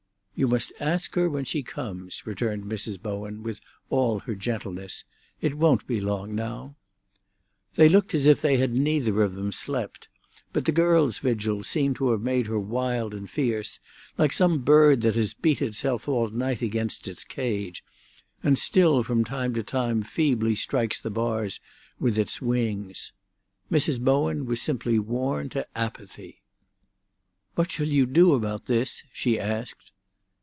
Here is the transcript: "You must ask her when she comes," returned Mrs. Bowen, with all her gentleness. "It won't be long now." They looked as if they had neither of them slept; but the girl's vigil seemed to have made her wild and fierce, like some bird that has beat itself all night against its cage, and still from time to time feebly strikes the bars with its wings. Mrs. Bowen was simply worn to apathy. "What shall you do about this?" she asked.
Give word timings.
"You 0.33 0.47
must 0.47 0.73
ask 0.79 1.13
her 1.13 1.29
when 1.29 1.45
she 1.45 1.61
comes," 1.61 2.25
returned 2.25 2.63
Mrs. 2.65 2.99
Bowen, 2.99 3.43
with 3.43 3.61
all 3.91 4.21
her 4.21 4.33
gentleness. 4.33 5.03
"It 5.39 5.53
won't 5.53 5.85
be 5.85 6.01
long 6.01 6.33
now." 6.33 6.73
They 7.75 7.87
looked 7.87 8.15
as 8.15 8.25
if 8.25 8.41
they 8.41 8.57
had 8.57 8.73
neither 8.73 9.21
of 9.21 9.35
them 9.35 9.51
slept; 9.51 10.07
but 10.51 10.65
the 10.65 10.71
girl's 10.71 11.19
vigil 11.19 11.61
seemed 11.61 11.97
to 11.97 12.09
have 12.09 12.21
made 12.21 12.47
her 12.47 12.59
wild 12.59 13.13
and 13.13 13.29
fierce, 13.29 13.79
like 14.17 14.33
some 14.33 14.61
bird 14.63 15.01
that 15.01 15.15
has 15.15 15.35
beat 15.35 15.61
itself 15.61 16.07
all 16.07 16.29
night 16.31 16.63
against 16.63 17.07
its 17.07 17.23
cage, 17.23 17.83
and 18.41 18.57
still 18.57 19.03
from 19.03 19.23
time 19.23 19.53
to 19.53 19.61
time 19.61 20.01
feebly 20.01 20.55
strikes 20.55 20.99
the 20.99 21.11
bars 21.11 21.59
with 21.99 22.17
its 22.17 22.41
wings. 22.41 23.13
Mrs. 23.71 23.99
Bowen 24.01 24.47
was 24.47 24.59
simply 24.59 24.97
worn 24.97 25.49
to 25.49 25.67
apathy. 25.77 26.41
"What 27.53 27.69
shall 27.69 27.87
you 27.89 28.07
do 28.07 28.33
about 28.33 28.65
this?" 28.65 29.03
she 29.13 29.39
asked. 29.39 29.91